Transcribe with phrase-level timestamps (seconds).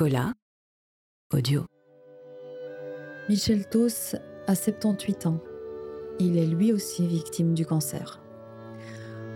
[0.00, 0.32] Cola,
[1.30, 1.66] audio.
[3.28, 5.40] Michel Tos a 78 ans.
[6.18, 8.18] Il est lui aussi victime du cancer.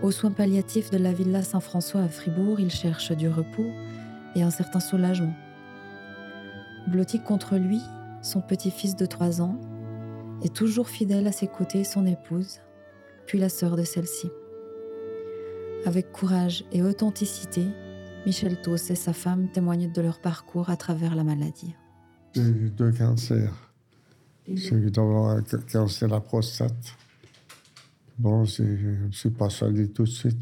[0.01, 3.69] Aux soins palliatifs de la Villa Saint-François à Fribourg, il cherche du repos
[4.33, 5.35] et un certain soulagement.
[6.87, 7.81] Blotti contre lui,
[8.23, 9.61] son petit-fils de 3 ans,
[10.41, 12.61] et toujours fidèle à ses côtés son épouse,
[13.27, 14.31] puis la sœur de celle-ci.
[15.85, 17.67] Avec courage et authenticité,
[18.25, 21.75] Michel Tos et sa femme témoignent de leur parcours à travers la maladie.
[22.33, 23.53] J'ai eu deux cancers.
[24.47, 26.95] J'ai eu d'abord un cancer de la prostate.
[28.17, 30.39] Bon, je ne suis pas soigné tout de suite.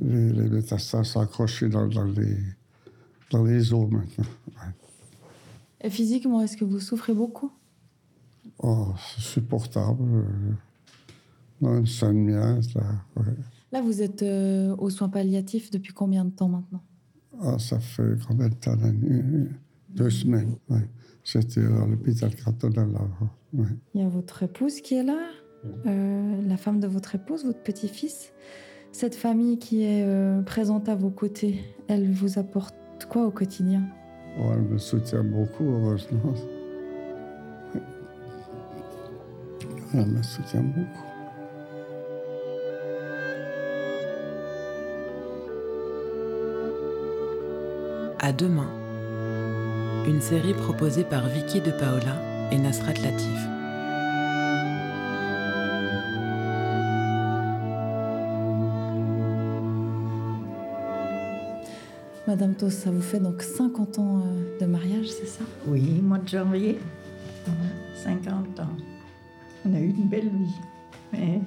[0.00, 2.36] Les, les métastases sont accrochées dans, dans, les,
[3.30, 4.24] dans les os maintenant.
[4.48, 4.72] Ouais.
[5.82, 7.52] Et physiquement, est-ce que vous souffrez beaucoup?
[8.58, 10.24] Oh, c'est supportable.
[11.68, 12.58] Une scène là.
[13.16, 13.34] Ouais.
[13.72, 16.82] Là, vous êtes euh, aux soins palliatifs depuis combien de temps maintenant?
[17.40, 18.76] Ah, ça fait combien de temps
[19.90, 20.56] Deux semaines.
[20.68, 20.88] Ouais.
[21.24, 23.30] J'étais à l'hôpital cantonal avant.
[23.52, 23.68] Ouais.
[23.94, 25.18] Il y a votre épouse qui est là,
[25.86, 28.32] euh, la femme de votre épouse, votre petit-fils.
[28.92, 32.74] Cette famille qui est euh, présente à vos côtés, elle vous apporte
[33.08, 33.82] quoi au quotidien?
[34.38, 36.34] Oh, elle me soutient beaucoup, heureusement.
[39.92, 41.09] Elle me soutient beaucoup.
[48.22, 48.68] À demain.
[50.06, 53.48] Une série proposée par Vicky de Paola et Nasrat Latif.
[62.26, 65.44] Madame Tos, ça vous fait donc 50 ans euh, de mariage, c'est ça?
[65.66, 66.78] Oui, mois de janvier,
[68.04, 68.76] 50 ans.
[69.64, 70.60] On a eu une belle vie.
[71.14, 71.40] Mais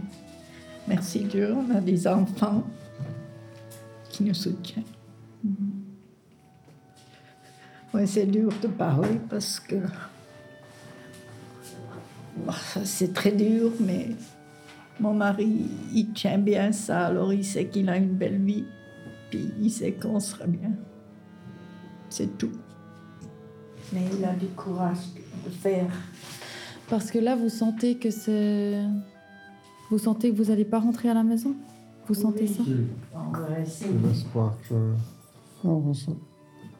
[0.87, 2.63] merci Dieu, on a des enfants
[4.09, 4.83] qui nous soutiennent.
[7.93, 9.75] Oui, c'est dur de parler parce que
[12.37, 14.09] Bah, c'est très dur, mais
[14.99, 18.65] mon mari, il tient bien ça, alors il sait qu'il a une belle vie,
[19.29, 20.71] puis il sait qu'on sera bien.
[22.09, 22.51] C'est tout.
[23.91, 24.97] Mais il a du courage
[25.45, 25.91] de faire.
[26.89, 28.79] Parce que là, vous sentez que c'est.
[29.89, 31.55] Vous sentez que vous n'allez pas rentrer à la maison?
[32.07, 32.63] Vous sentez ça?
[33.13, 33.91] On va essayer.
[34.01, 34.93] J'ai l'espoir que.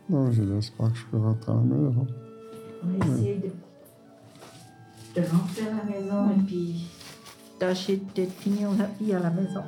[0.10, 2.08] J'ai l'espoir que je peux rentrer à la maison.
[2.84, 6.88] On va essayer de, de rentrer à la maison et puis
[7.58, 9.64] tâcher de finir la vie à la maison.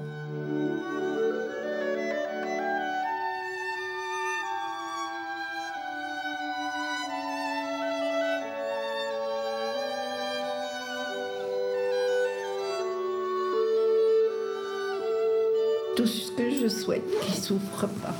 [15.95, 18.13] Tout ce que je souhaite, qu'il ne souffre pas.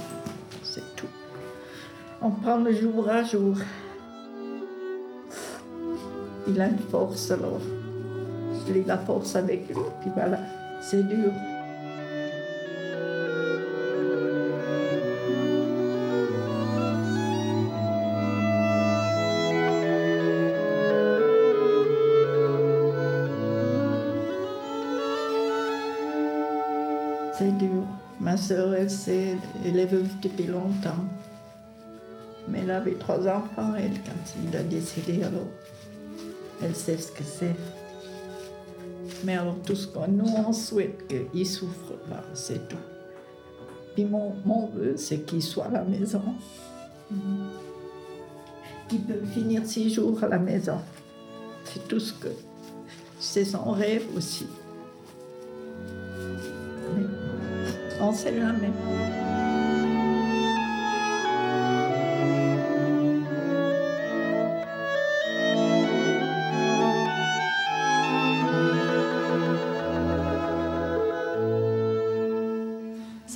[2.28, 3.56] On prend le jour à jour.
[6.47, 7.62] Il a une force alors.
[8.68, 9.75] Je lis la force avec lui.
[10.02, 10.40] Puis voilà,
[10.81, 11.31] c'est dur.
[27.38, 27.84] C'est dur.
[28.19, 31.04] Ma sœur, elle, sait, elle est veuve depuis longtemps.
[32.66, 35.46] Elle avait trois enfants, elle, quand il a décédé, alors
[36.64, 37.53] elle sait ce que c'est.
[39.24, 41.94] Mais alors, tout ce qu'on nous, on souhaite qu'il souffre
[42.34, 42.78] c'est tout.
[43.94, 46.24] Puis mon, mon vœu, c'est qu'il soit à la maison.
[48.90, 50.80] Qu'il peut finir six jours à la maison.
[51.66, 52.30] C'est tout ce que...
[53.20, 54.47] C'est son rêve aussi.
[58.02, 58.72] On sait jamais.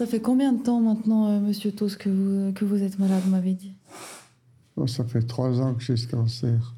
[0.09, 2.09] Fait combien de temps maintenant, euh, monsieur Tos, que
[2.66, 3.74] vous, êtes malade, vous m'avez dit?
[4.75, 6.74] Bon, ça fait trois ans que j'ai ce cancer.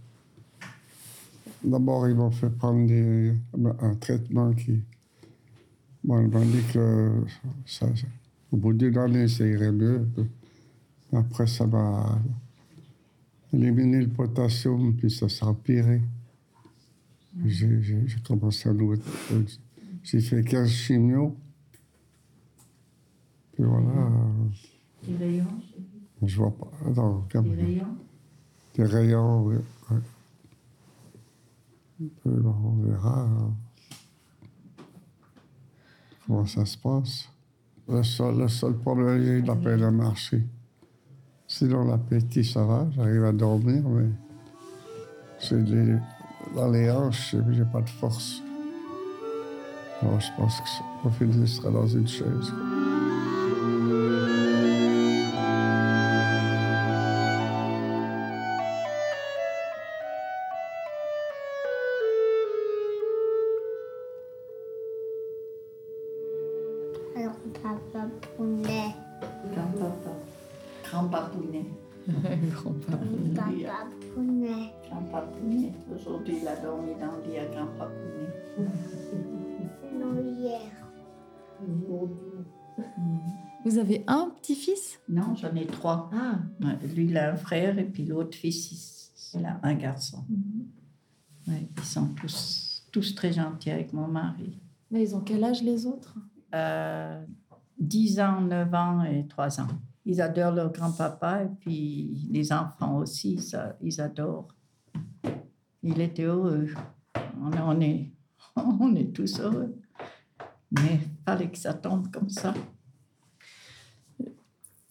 [1.64, 3.34] D'abord, ils m'ont fait prendre des-
[3.82, 4.80] un traitement qui.
[6.04, 7.12] Bon, ils m'ont dit que
[8.52, 10.08] au bout d'une année, ça irait mieux.
[11.14, 12.20] Après, ça m'a
[13.54, 16.02] éliminé le potassium, puis ça s'est empiré.
[17.46, 18.96] J'ai commencé à nouveau.
[20.04, 21.36] J'ai fait 15 chimios.
[23.62, 24.10] Puis voilà,
[25.08, 25.46] Des rayons,
[26.24, 26.72] je vois pas.
[27.32, 27.96] Comme- des rayons.
[28.74, 29.56] des rayons, oui.
[29.92, 29.98] ouais.
[32.26, 33.54] On verra hein,
[36.26, 37.30] comment ça se passe?
[37.88, 40.44] Le seul, le seul problème, il a peine à marcher.
[41.48, 44.10] Sinon, l'appétit, ça va, j'arrive à dormir, mais
[45.40, 45.98] c'est les,
[46.56, 48.42] dans les hanches, j'ai pas de force.
[50.02, 50.60] Alors, je pense
[51.04, 52.52] qu'au final, je serai dans une chaise.
[67.54, 68.08] Grand-papa
[68.38, 68.96] Pounet.
[69.54, 70.12] Grand-papa.
[70.84, 71.66] Grand-papa Pounet.
[72.08, 72.98] Grand-papa.
[73.36, 74.72] Papa Pounet.
[74.90, 75.72] Grand-papa Pounet.
[75.94, 77.92] Aujourd'hui, il a dormi dans le lit à grand-papa
[78.58, 78.70] Pounet.
[80.00, 80.62] Non, hier.
[83.66, 85.00] Vous avez un petit-fils?
[85.08, 86.10] Non, j'en ai trois.
[86.14, 86.40] Ah.
[86.64, 90.24] Ouais, lui, il a un frère et puis l'autre fils, il- a un garçon.
[91.48, 94.60] Ouais, ils sont tous, tous très gentils avec mon mari.
[94.90, 96.16] Mais ils ont quel âge les autres?
[96.54, 97.26] Euh,
[97.80, 99.68] 10 ans, 9 ans et 3 ans.
[100.06, 104.48] Ils adorent leur grand-papa et puis les enfants aussi, ça, ils adorent.
[105.84, 106.68] Il était heureux.
[107.40, 108.12] On, on est,
[108.56, 109.76] on est tous heureux.
[110.72, 112.54] Mais il fallait que ça tombe comme ça.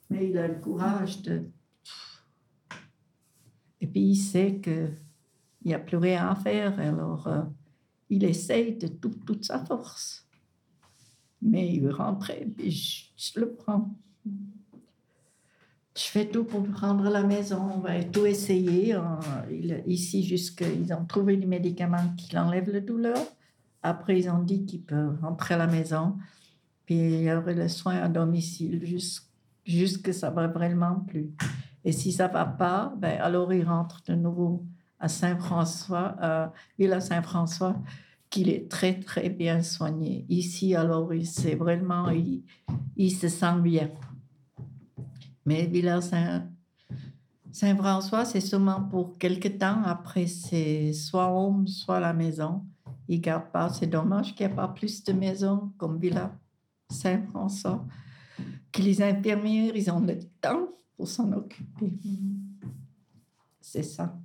[0.08, 1.44] Mais il a le courage de...
[3.80, 4.96] Et puis il sait qu'il
[5.64, 6.78] n'y a plus rien à faire.
[6.80, 7.42] Alors euh,
[8.08, 10.26] il essaye de tout- toute sa force.
[11.42, 12.70] Mais il rentrer, puis
[13.16, 13.94] je, le prends.
[15.96, 17.60] Je fais tout pour lui rendre à la maison.
[17.76, 18.94] On va tout essayer.
[18.94, 19.00] Euh,
[19.86, 23.18] ici, jusqu'ils ont trouvé des médicaments qui l'enlèvent la douleur.
[23.82, 26.16] Après, ils ont dit qu'il peut rentrer à la maison.
[26.84, 29.22] Puis il y aurait le soin à domicile jus-
[29.64, 31.30] jusque ça va vraiment plus.
[31.84, 34.64] Et si ça va pas, ben alors il rentre de nouveau
[34.98, 37.76] à Saint-François, à Villa Saint-François,
[38.30, 40.24] qu'il est très très bien soigné.
[40.28, 42.44] Ici, alors, il c'est vraiment, il,
[42.96, 43.90] il se sent bien.
[45.44, 46.48] Mais Villa Saint,
[47.50, 49.82] Saint-François, c'est seulement pour quelque temps.
[49.84, 52.64] Après, c'est soit home, soit la maison.
[53.08, 53.68] Il garde pas.
[53.68, 56.32] C'est dommage qu'il n'y ait pas plus de maisons comme Villa
[56.88, 57.84] Saint-François.
[58.70, 61.92] Que les infirmières, ils ont le temps pour s'en occuper.
[63.60, 64.16] C'est ça.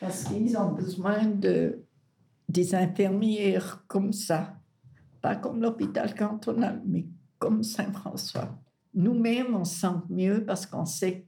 [0.00, 1.84] Parce qu'ils ont besoin de,
[2.48, 4.54] des infirmières comme ça.
[5.20, 7.06] Pas comme l'hôpital cantonal, mais
[7.38, 8.58] comme Saint-François.
[8.94, 11.26] Nous-mêmes, on se sent mieux parce qu'on sait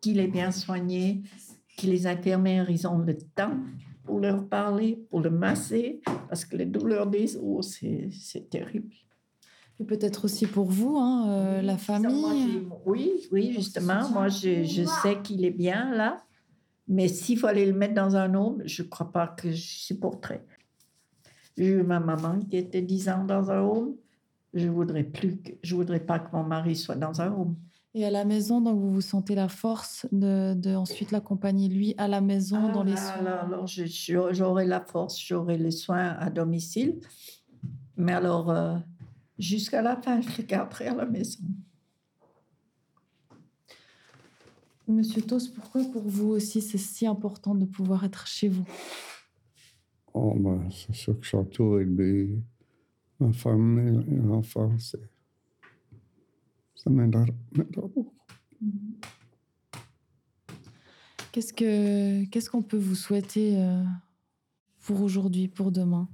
[0.00, 1.22] qu'il est bien soigné,
[1.76, 3.56] que les infirmières, ils ont le temps
[4.04, 8.92] pour leur parler, pour le masser, parce que les douleurs des os, c'est c'est terrible.
[9.78, 12.52] Et peut-être aussi pour vous, hein, euh, la Ça, moi, famille.
[12.52, 14.08] j'ai- oui, oui, justement.
[14.10, 16.22] Moi, je, je sais qu'il est bien là.
[16.86, 20.44] Mais s'il fallait le mettre dans un home, je ne crois pas que je supporterais.
[21.60, 23.94] J'ai eu ma maman qui était 10 ans dans un home.
[24.54, 27.54] Je voudrais plus que, je voudrais pas que mon mari soit dans un home.
[27.92, 31.94] Et à la maison, donc vous vous sentez la force de, de ensuite l'accompagner lui
[31.98, 33.26] à la maison dans les Ah, soins?
[33.26, 36.98] alors, alors, j'aurai la force, j'aurai les soins à domicile.
[37.94, 38.78] Mais alors, euh,
[39.38, 41.40] jusqu'à la fin, je le garderai à la maison.
[44.88, 48.64] Monsieur Tos, pourquoi pour vous aussi c'est si important de pouvoir être chez vous?
[50.14, 52.42] Oh, ben, c'est sûr que je suis entouré de mes-
[53.20, 53.78] ma femme
[54.08, 54.76] et l'enfant.
[54.78, 54.98] c'est-
[56.74, 58.12] Ça m'aidera beaucoup.
[61.32, 63.84] Qu'est-ce que qu'est-ce qu'on peut vous souhaiter euh,
[64.84, 66.08] pour aujourd'hui, pour demain?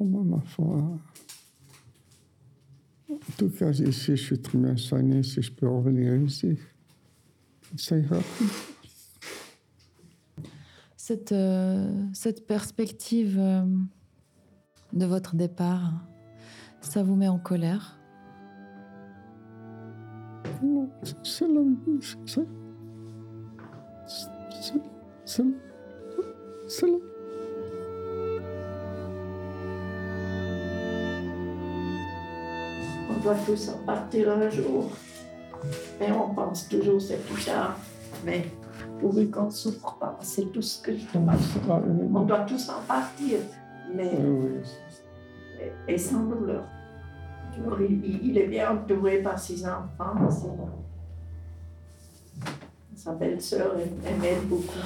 [0.00, 0.98] Oh, ben, ma foi.
[3.10, 5.22] En tout cas, ici, je suis très bien soigné.
[5.22, 6.56] Si je peux revenir ici,
[7.76, 8.18] ça ira.
[11.08, 13.62] Cette, euh, cette perspective euh,
[14.92, 16.04] de votre départ,
[16.82, 17.98] ça vous met en colère?
[20.62, 21.98] Non, c'est- c'est la vie.
[22.02, 22.46] c'est- c'est-
[24.60, 24.82] c'est-
[25.24, 25.44] C'est
[26.66, 26.98] c'est la
[33.10, 34.90] On doit tous en partir un jour.
[36.00, 37.78] Mais on pense toujours c'est plus tard.
[38.26, 38.44] Mais
[39.00, 41.38] pourvu qu'on ne souffre pas, c'est tout ce que je demande.
[42.14, 43.38] On doit tous en partir,
[43.94, 44.12] mais
[45.88, 46.64] et, et sans douleur.
[47.80, 50.14] Il, est bien entouré par ses enfants.
[52.94, 54.78] Sa belle-sœur, elle, elle m'aide beaucoup.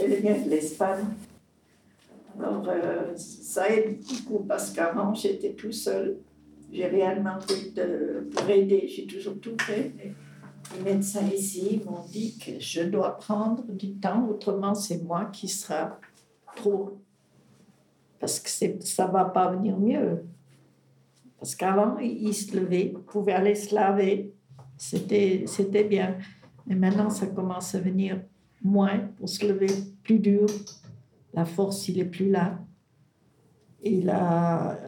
[0.00, 1.04] Elle vient de l'Espagne.
[2.38, 6.18] Alors, euh, ça aide beaucoup parce qu'avant, j'étais tout seul.
[6.72, 8.88] J'ai rien demandé de, pour aider.
[8.88, 9.92] J'ai toujours tout fait.
[9.96, 10.12] mais
[10.76, 15.48] les médecins ici m'ont dit que je dois prendre du temps, autrement, c'est moi qui
[15.48, 15.98] sera
[16.56, 17.00] trop
[18.20, 18.50] parce que
[18.84, 20.24] ça ne va pas venir mieux.
[21.38, 24.34] Parce qu'avant, il, il se levait, il pouvait aller se laver
[24.76, 26.18] C'était, c'était bien.
[26.66, 28.20] Mais maintenant, ça commence à venir
[28.62, 29.68] moins pour se lever,
[30.04, 30.46] plus dur.
[31.32, 32.58] La force, il est plus là.
[33.82, 34.78] Il, a,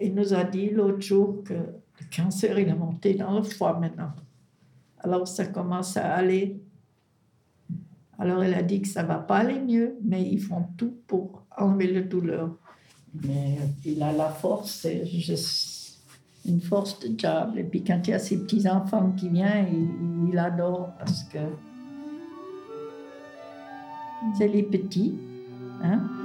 [0.00, 3.78] il nous a dit l'autre jour que le cancer, il a monté dans le foie
[3.78, 4.12] maintenant.
[5.02, 6.60] Alors, ça commence à aller.
[8.18, 11.42] Alors, elle a dit que ça va pas aller mieux, mais ils font tout pour
[11.56, 12.56] enlever la douleur.
[13.24, 14.86] Mais il a la force,
[16.46, 17.58] une force de diable.
[17.58, 21.38] Et puis quand il y a ses petits-enfants qui viennent, il, il adore parce que
[24.36, 25.18] c'est les petits.
[25.82, 26.19] Hein?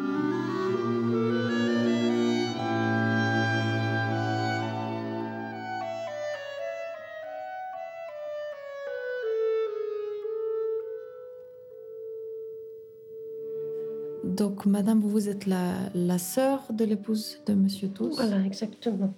[14.25, 18.15] Donc, madame, vous êtes la, la sœur de l'épouse de monsieur Tous.
[18.15, 19.13] Voilà, exactement.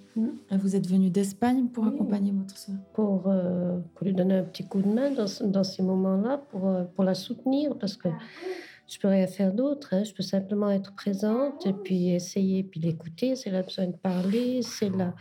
[0.52, 2.76] Et vous êtes venue d'Espagne pour accompagner votre sœur.
[2.94, 6.42] Pour, euh, pour lui donner un petit coup de main dans, ce- dans ces moments-là,
[6.52, 8.10] pour, euh, pour la soutenir, parce que
[8.88, 9.90] je peux rien faire d'autre.
[9.94, 10.04] hein.
[10.04, 13.36] Je peux simplement être présente et puis essayer, puis l'écouter.
[13.36, 15.14] Si elle a besoin de parler, c'est la...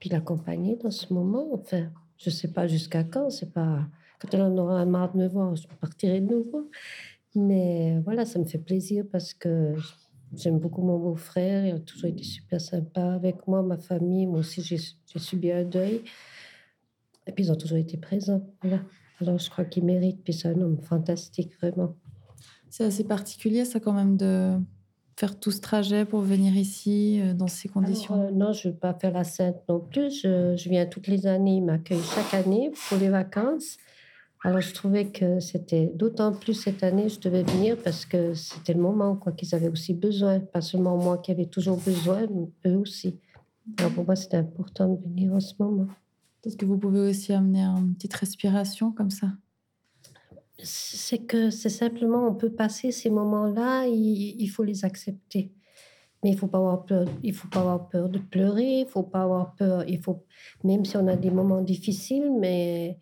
[0.00, 1.48] puis l'accompagner dans ce moment.
[1.52, 3.28] Enfin, je sais pas jusqu'à quand.
[3.30, 3.80] C'est pas
[4.20, 6.70] quand elle en aura marre de me voir, je partirai de nouveau.
[7.34, 9.74] Mais voilà, ça me fait plaisir parce que
[10.36, 11.66] j'aime beaucoup mon beau-frère.
[11.66, 14.26] Il a toujours été super sympa avec moi, ma famille.
[14.26, 14.78] Moi aussi, j'ai
[15.18, 16.02] subi un deuil.
[17.26, 18.46] Et puis, ils ont toujours été présents.
[18.62, 18.82] Voilà.
[19.20, 20.22] Alors, je crois qu'il mérite.
[20.22, 21.96] Puis, c'est un homme fantastique, vraiment.
[22.68, 24.58] C'est assez particulier, ça, quand même, de
[25.16, 28.14] faire tout ce trajet pour venir ici, euh, dans ces conditions.
[28.14, 30.22] Alors, euh, non, je ne veux pas faire la sainte non plus.
[30.22, 31.56] Je, je viens toutes les années.
[31.56, 33.78] Ils m'accueillent chaque année pour les vacances.
[34.46, 38.74] Alors, je trouvais que c'était d'autant plus cette année, je devais venir parce que c'était
[38.74, 40.38] le moment quoi qu'ils avaient aussi besoin.
[40.38, 43.18] Pas seulement moi qui avais toujours besoin, mais eux aussi.
[43.78, 45.86] Alors, pour moi, c'était important de venir en ce moment.
[46.42, 49.28] Peut-être que vous pouvez aussi amener une petite respiration comme ça?
[50.62, 55.52] c'est que c'est simplement, on peut passer ces moments-là, il, il faut les accepter.
[56.22, 59.02] Mais il faut pas avoir peur, il faut pas avoir peur de pleurer, il faut
[59.02, 60.24] pas avoir peur, il faut,
[60.62, 62.98] même si on a des moments difficiles, mais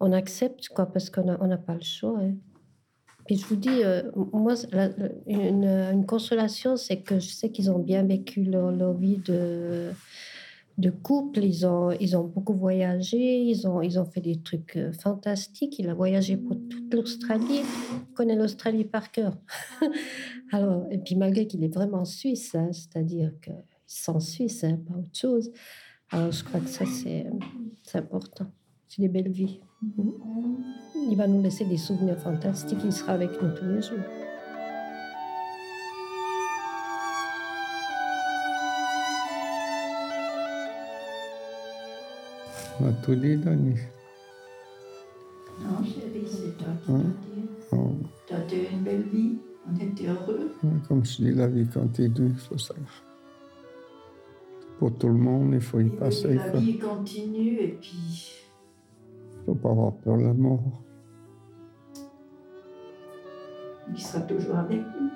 [0.00, 2.18] on accepte, quoi, parce qu'on n'a on pas le choix.
[2.18, 2.34] hein.
[3.26, 4.54] Puis je vous dis, euh, moi,
[5.26, 9.90] une, consolation, c'est que je sais qu'ils ont bien vécu leur, leur vie de,
[10.78, 11.44] de couple.
[11.44, 15.78] Ils ont, ils ont beaucoup voyagé, ils ont, ils ont fait des trucs euh, fantastiques.
[15.78, 17.60] Il a voyagé pour toute l'Australie.
[18.08, 19.36] Il connaît l'Australie par cœur.
[20.52, 23.54] Alors, et puis malgré qu'il est vraiment suisse, hein, c'est-à-dire qu'il
[23.86, 25.52] se sent suisse, hein, pas autre chose.
[26.10, 27.26] Alors, je crois que ça, c'est
[27.94, 28.46] important.
[28.88, 29.60] C'est des belles vies.
[29.82, 30.12] Mhm.
[31.10, 32.78] Il va nous laisser des souvenirs fantastiques.
[32.84, 33.98] Il sera avec nous tous les jours.
[42.80, 43.74] On a tout dit, Dani.
[45.62, 47.02] Non, chérie, c'est toi qui Hein?
[47.02, 47.48] l'as dit.
[47.72, 47.96] On-
[48.26, 49.38] Tu as eu une belle vie,
[49.70, 50.52] on était heureux.
[50.88, 52.74] Comme je dis, la vie continue, il faut ça.
[54.78, 56.34] Pour tout le monde, il faut y Et passer.
[56.34, 58.32] la Il vie continue et puis
[59.46, 60.82] faut pas avoir peur de la mort.
[63.92, 65.10] il sera toujours avec nous.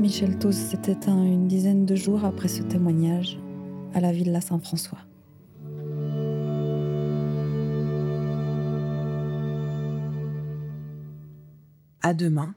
[0.00, 3.38] Michel Tous s'est éteint une dizaine de jours après ce témoignage
[3.94, 4.98] à la Villa Saint-François.
[12.04, 12.56] À demain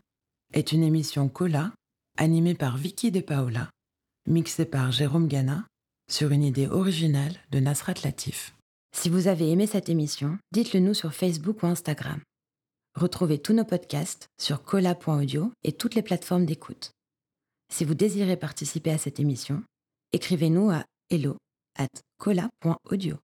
[0.53, 1.71] est une émission Cola
[2.17, 3.69] animée par Vicky De Paola,
[4.25, 5.67] mixée par Jérôme Gana
[6.09, 8.55] sur une idée originale de Nasrat Latif.
[8.97, 12.19] Si vous avez aimé cette émission, dites-le nous sur Facebook ou Instagram.
[12.95, 16.89] Retrouvez tous nos podcasts sur cola.audio et toutes les plateformes d'écoute.
[17.71, 19.61] Si vous désirez participer à cette émission,
[20.11, 21.37] écrivez-nous à hello
[21.77, 23.17] at cola.audio.